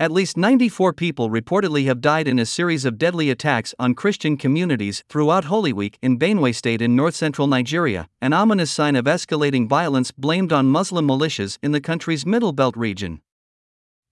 [0.00, 4.38] At least 94 people reportedly have died in a series of deadly attacks on Christian
[4.38, 9.04] communities throughout Holy Week in Benue State in north central Nigeria, an ominous sign of
[9.04, 13.20] escalating violence blamed on Muslim militias in the country's Middle Belt region.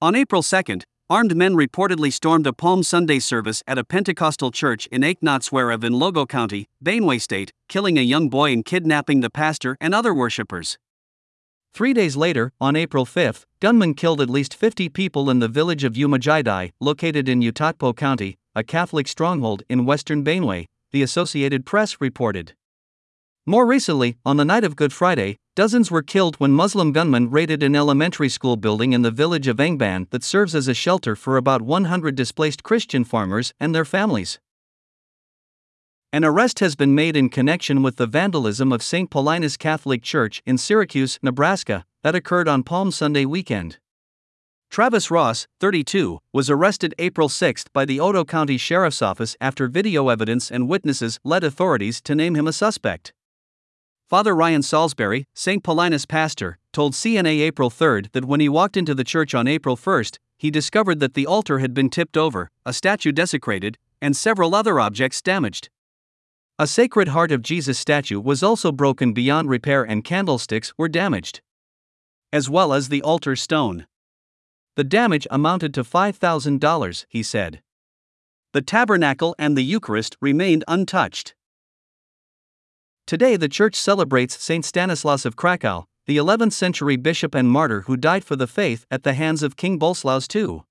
[0.03, 4.89] On April 2nd, armed men reportedly stormed a Palm Sunday service at a Pentecostal church
[4.93, 9.75] in Akenawe-Tswarev in Logo County, Benue State, killing a young boy and kidnapping the pastor
[9.80, 10.77] and other worshippers.
[11.79, 15.85] Three days later, on April 5, gunmen killed at least 50 people in the village
[15.85, 22.00] of Umogidi, located in Utokpo County, a Catholic stronghold in western Benue, the Associated Press
[22.00, 22.55] reported.
[23.46, 27.63] More recently, on the night of Good Friday, dozens were killed when Muslim gunmen raided
[27.63, 31.36] an elementary school building in the village of Ngban that serves as a shelter for
[31.36, 34.41] about 100 displaced Christian farmers and their families.
[36.11, 39.11] An arrest has been made in connection with the vandalism of St.
[39.11, 43.78] Paulinus Catholic Church in Syracuse, Nebraska, that occurred on Palm Sunday weekend.
[44.70, 50.08] Travis Ross, 32, was arrested April 6 by the Otoe County Sheriff's Office after video
[50.08, 53.12] evidence and witnesses led authorities to name him a suspect.
[54.08, 55.62] Father Ryan Salisbury, St.
[55.62, 59.77] Paulinus pastor, told CNA April 3 that when he walked into the church on April
[59.77, 60.05] 1,
[60.38, 64.80] he discovered that the altar had been tipped over, a statue desecrated, and several other
[64.80, 65.68] objects damaged.
[66.61, 71.41] A Sacred Heart of Jesus statue was also broken beyond repair and candlesticks were damaged,
[72.33, 73.87] as well as the altar stone.
[74.75, 77.62] The damage amounted to $5,000, he said.
[78.53, 81.36] The tabernacle and the Eucharist remained untouched.
[83.06, 87.97] Today, the church celebrates Saint Stanislaus of Krakow, the 11th century bishop and martyr who
[87.97, 90.62] died for the faith at the hands of King Boleslaus II.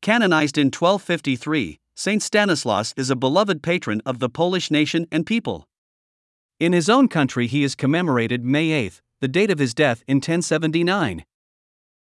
[0.00, 5.68] Canonized in 1253, Saint Stanislaus is a beloved patron of the Polish nation and people.
[6.58, 10.16] In his own country, he is commemorated May 8, the date of his death in
[10.16, 11.24] 1079.